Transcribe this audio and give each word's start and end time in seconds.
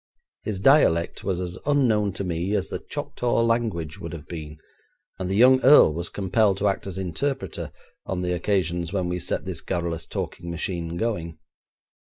His 0.41 0.59
dialect, 0.59 1.23
was 1.23 1.39
as 1.39 1.59
unknown 1.67 2.13
to 2.13 2.23
me 2.23 2.55
as 2.55 2.69
the 2.69 2.79
Choctaw 2.79 3.41
language 3.43 3.99
would 3.99 4.13
have 4.13 4.27
been, 4.27 4.57
and 5.19 5.29
the 5.29 5.35
young 5.35 5.61
earl 5.61 5.93
was 5.93 6.09
compelled 6.09 6.57
to 6.57 6.67
act 6.67 6.87
as 6.87 6.97
interpreter 6.97 7.71
on 8.07 8.23
the 8.23 8.33
occasions 8.33 8.91
when 8.91 9.09
we 9.09 9.19
set 9.19 9.45
this 9.45 9.61
garrulous 9.61 10.07
talking 10.07 10.49
machine 10.49 10.97
going. 10.97 11.37